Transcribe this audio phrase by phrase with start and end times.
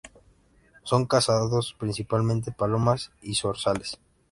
[0.81, 3.99] Son cazados principalmente palomas y zorzales.